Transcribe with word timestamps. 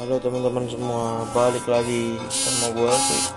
Halo 0.00 0.16
teman-teman 0.16 0.64
semua, 0.64 1.28
balik 1.36 1.68
lagi 1.68 2.16
sama 2.32 2.72
gue 2.72 2.94
sih. 3.04 3.36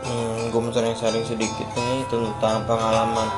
Hmm, 0.00 0.48
gue 0.48 0.60
mau 0.64 0.72
sharing-sharing 0.72 1.28
sedikit 1.28 1.68
nih 1.76 2.08
tentang 2.08 2.64
pengalaman 2.64 3.28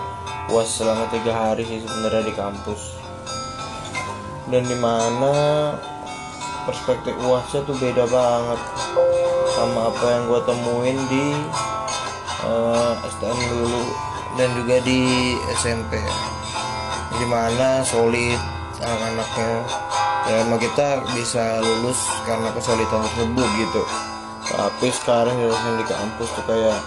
uas 0.47 0.71
selama 0.71 1.11
tiga 1.11 1.35
hari 1.35 1.67
sih 1.67 1.83
sebenarnya 1.83 2.23
di 2.23 2.35
kampus. 2.39 3.03
Dan 4.47 4.63
di 4.71 4.79
mana 4.79 5.35
perspektif 6.71 7.19
uasnya 7.27 7.67
tuh 7.67 7.75
beda 7.83 8.07
banget 8.07 8.61
sama 9.59 9.91
apa 9.91 10.05
yang 10.07 10.23
gue 10.31 10.41
temuin 10.47 10.99
di 11.11 11.27
uh, 12.47 12.95
STM 12.95 13.39
dulu 13.59 13.83
dan 14.39 14.55
juga 14.55 14.79
di 14.87 15.35
SMP. 15.59 15.99
Di 17.11 17.27
mana 17.27 17.83
solid 17.83 18.39
anak-anaknya 18.79 19.88
ya 20.29 20.45
emang 20.45 20.61
kita 20.61 21.01
bisa 21.17 21.65
lulus 21.65 22.05
karena 22.29 22.53
kesulitan 22.53 23.01
tersebut 23.01 23.49
gitu. 23.57 23.83
Tapi 24.49 24.89
sekarang 24.93 25.37
yang 25.41 25.77
di 25.81 25.85
kampus 25.89 26.29
tuh 26.37 26.45
kayak 26.45 26.79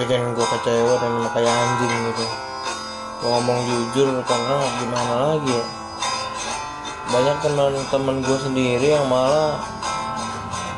bikin 0.00 0.32
gue 0.36 0.46
kecewa 0.56 0.94
dan 1.00 1.12
kayak 1.32 1.52
anjing 1.52 1.92
gitu. 2.12 2.24
Ngomong 3.20 3.60
jujur 3.68 4.08
karena 4.24 4.56
gimana 4.80 5.14
lagi 5.32 5.52
ya? 5.52 5.64
Banyak 7.10 7.36
teman-teman 7.42 8.16
gue 8.24 8.38
sendiri 8.40 8.86
yang 8.96 9.04
malah 9.08 9.60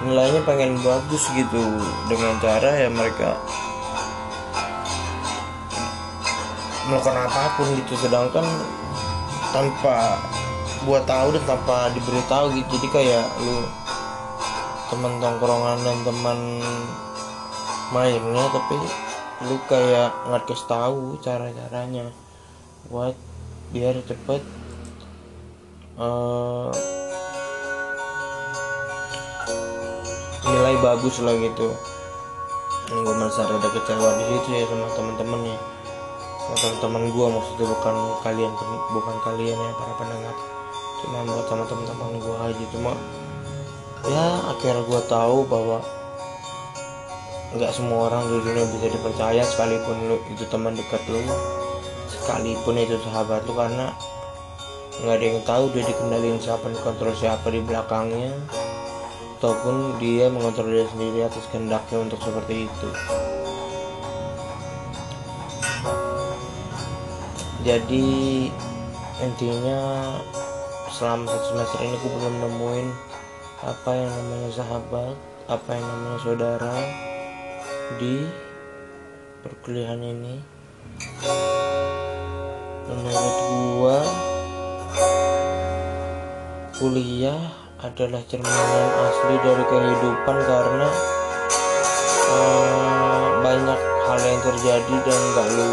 nilainya 0.02 0.42
pengen 0.42 0.78
bagus 0.82 1.30
gitu 1.34 1.62
dengan 2.10 2.34
cara 2.42 2.70
ya 2.74 2.90
mereka 2.90 3.38
melakukan 6.90 7.18
apa 7.30 7.42
pun 7.54 7.66
gitu. 7.78 7.94
Sedangkan 8.02 8.42
tanpa 9.52 10.18
buat 10.88 11.04
tahu 11.06 11.36
dan 11.36 11.44
tanpa 11.46 11.92
diberitahu 11.94 12.56
gitu. 12.56 12.72
Jadi 12.80 12.88
kayak 12.90 13.24
lu 13.44 13.62
teman 14.90 15.12
tongkrongan 15.22 15.78
dan 15.84 15.98
teman 16.04 16.38
mainnya 17.92 18.44
tapi 18.50 18.76
lu 19.48 19.56
kayak 19.68 20.10
nggak 20.28 20.44
kasih 20.48 20.66
tahu 20.68 21.00
cara 21.20 21.52
caranya 21.52 22.08
buat 22.88 23.14
biar 23.72 23.96
cepet 24.04 24.42
uh, 25.96 26.68
nilai 30.44 30.74
bagus 30.80 31.20
lah 31.20 31.36
gitu. 31.36 31.68
Yang 32.92 33.00
gue 33.08 33.14
merasa 33.16 33.48
ada 33.48 33.68
kecewa 33.72 34.08
di 34.20 34.24
situ 34.28 34.48
ya 34.52 34.64
sama 34.68 34.88
teman-temannya 34.92 35.56
teman-teman 36.62 37.10
gue 37.10 37.26
maksudnya 37.26 37.66
bukan 37.74 37.96
kalian 38.22 38.52
bukan 38.94 39.16
kalian 39.26 39.58
ya 39.58 39.70
para 39.74 39.94
pendengar. 39.98 40.36
Cuma 41.02 41.18
buat 41.26 41.46
sama 41.50 41.64
teman-teman 41.66 42.22
gue 42.22 42.36
aja. 42.38 42.64
Cuma 42.70 42.92
ya 44.06 44.26
akhirnya 44.54 44.86
gue 44.86 45.00
tahu 45.10 45.38
bahwa 45.50 45.82
nggak 47.58 47.72
semua 47.74 48.06
orang 48.06 48.22
di 48.30 48.38
dunia 48.46 48.64
bisa 48.70 48.86
dipercaya 48.94 49.42
sekalipun 49.42 49.96
lu 50.06 50.16
itu 50.30 50.46
teman 50.46 50.78
dekat 50.78 51.02
lu. 51.10 51.18
Sekalipun 52.06 52.78
itu 52.78 52.94
sahabat 53.10 53.42
lu 53.42 53.58
karena 53.58 53.90
nggak 55.02 55.18
ada 55.18 55.26
yang 55.26 55.40
tahu 55.42 55.64
dia 55.74 55.82
dikendalin 55.82 56.38
siapa 56.38 56.70
dikontrol 56.70 57.10
siapa 57.18 57.50
di 57.50 57.58
belakangnya 57.58 58.38
ataupun 59.42 59.98
dia 59.98 60.30
mengontrol 60.30 60.70
diri 60.70 60.86
sendiri 60.94 61.26
atas 61.26 61.42
kehendaknya 61.50 62.06
untuk 62.06 62.22
seperti 62.22 62.70
itu 62.70 62.88
jadi 67.62 68.06
intinya 69.22 69.80
selama 70.90 71.30
satu 71.30 71.44
semester 71.54 71.78
ini 71.86 71.94
gue 71.94 72.10
belum 72.10 72.36
nemuin 72.42 72.86
apa 73.62 73.90
yang 73.94 74.10
namanya 74.10 74.50
sahabat 74.50 75.14
apa 75.46 75.70
yang 75.70 75.86
namanya 75.86 76.18
saudara 76.26 76.76
di 78.02 78.26
perkuliahan 79.46 80.02
ini. 80.02 80.36
Menurut 82.90 83.36
gua 83.46 83.98
kuliah 86.78 87.42
adalah 87.78 88.22
cerminan 88.26 88.90
asli 89.06 89.34
dari 89.38 89.64
kehidupan 89.70 90.36
karena 90.46 90.88
uh, 92.26 93.24
banyak 93.38 93.80
hal 93.80 94.18
yang 94.18 94.40
terjadi 94.42 94.94
dan 95.06 95.20
gak 95.38 95.48
lu 95.54 95.70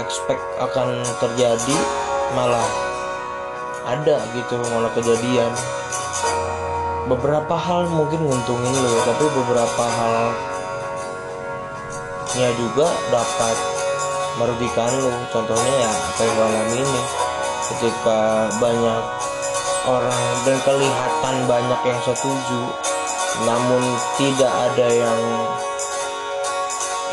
expect 0.00 0.42
akan 0.58 1.02
terjadi 1.22 1.76
malah 2.34 2.68
ada 3.88 4.20
gitu 4.36 4.56
malah 4.74 4.92
kejadian. 4.92 5.52
Beberapa 7.08 7.56
hal 7.56 7.88
mungkin 7.88 8.20
nguntungin 8.20 8.74
lo 8.84 8.92
tapi 9.08 9.24
beberapa 9.32 9.84
hal 9.88 10.14
ya 12.36 12.52
juga 12.60 12.86
dapat 13.08 13.56
merugikan 14.36 14.92
lo 15.00 15.10
contohnya 15.32 15.72
ya 15.88 15.90
apa 15.90 16.22
yang 16.28 16.70
ini 16.76 17.02
ketika 17.72 18.52
banyak 18.60 19.02
orang 19.88 20.22
dan 20.44 20.56
kelihatan 20.62 21.36
banyak 21.48 21.80
yang 21.88 22.00
setuju 22.04 22.62
namun 23.48 23.82
tidak 24.20 24.52
ada 24.52 24.86
yang 24.92 25.20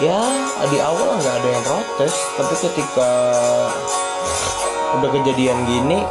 ya 0.03 0.19
di 0.67 0.77
awal 0.83 1.15
nggak 1.19 1.35
ada 1.39 1.49
yang 1.49 1.63
protes 1.63 2.13
tapi 2.35 2.53
ketika 2.59 3.11
udah 4.99 5.09
kejadian 5.11 5.59
gini 5.67 6.03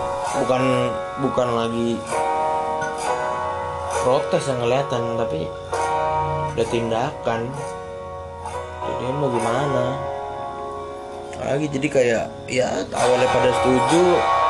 bukan 0.44 0.62
bukan 1.20 1.48
lagi 1.52 2.00
protes 4.04 4.44
yang 4.52 4.60
kelihatan 4.60 5.16
tapi 5.16 5.48
udah 6.54 6.66
tindakan. 6.68 7.40
Jadi 8.84 9.04
mau 9.16 9.32
gimana? 9.32 9.96
Lagi 11.40 11.66
jadi 11.72 11.86
kayak 11.88 12.24
ya 12.46 12.68
awalnya 12.92 13.28
pada 13.32 13.50
setuju 13.58 14.04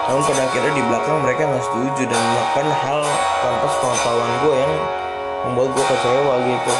namun 0.04 0.20
pada 0.20 0.42
akhirnya 0.44 0.72
di 0.76 0.84
belakang 0.84 1.16
mereka 1.24 1.42
nggak 1.48 1.64
setuju 1.64 2.02
dan 2.12 2.20
melakukan 2.28 2.68
hal 2.76 3.02
tanpa 3.40 3.66
pengetahuan 3.72 4.32
gue 4.44 4.54
yang 4.54 4.74
membuat 5.48 5.68
gue 5.72 5.84
kecewa 5.88 6.34
gitu 6.44 6.74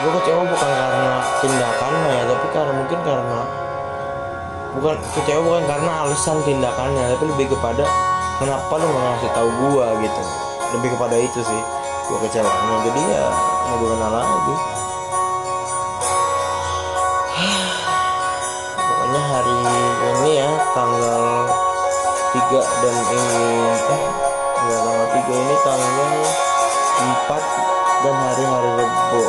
gue 0.00 0.10
kecewa 0.16 0.42
bukan 0.48 0.70
karena 0.72 1.12
tindakannya 1.44 2.08
ya 2.08 2.24
tapi 2.24 2.46
karena 2.56 2.72
mungkin 2.72 2.98
karena 3.04 3.40
bukan 4.72 4.96
kecewa 5.12 5.40
bukan 5.44 5.64
karena 5.68 5.92
alasan 6.08 6.38
tindakannya 6.48 7.04
tapi 7.12 7.24
lebih 7.36 7.52
kepada 7.52 7.84
kenapa 8.40 8.72
lu 8.80 8.86
nggak 8.88 9.04
ngasih 9.04 9.30
tahu 9.36 9.48
gue 9.52 9.86
gitu. 10.08 10.22
Lebih 10.72 10.88
kepada 10.96 11.16
itu 11.20 11.40
sih 11.44 11.60
gue 12.08 12.18
kecewanya. 12.24 12.76
Jadi 12.88 13.00
ya 13.12 13.26
mau 13.68 13.76
gimana 13.76 14.08
lagi. 14.24 14.56
Pokoknya 18.80 19.22
hari 19.36 19.56
ini 20.16 20.30
ya 20.40 20.48
tanggal 20.72 21.22
3 22.32 22.40
dan 22.56 22.96
ini 22.96 23.28
eh 23.68 24.04
tanggal 24.64 25.06
3 25.12 25.28
ini 25.28 25.54
tanggal 25.60 26.12
4 27.28 27.36
dan 28.00 28.14
hari-hari 28.16 28.70
rebo 28.80 29.24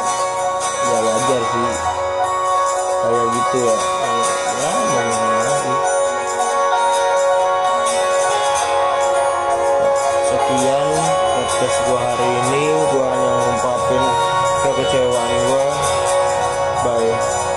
ya 0.82 1.00
wajar 1.06 1.42
sih. 1.46 1.74
Kayak 3.02 3.26
gitu 3.34 3.58
ya. 3.66 3.76
Ya 4.62 5.02
mau 5.10 5.42
lagi 5.46 5.76
sekian 10.30 10.88
podcast 11.38 11.78
gua 11.86 12.00
hari 12.02 12.30
ini. 12.30 12.64
Gua 12.92 13.06
hanya 13.10 13.32
ngungkapin 13.38 14.04
kekecewaan 14.66 15.34
gua. 15.50 15.68
Bye. 16.82 17.51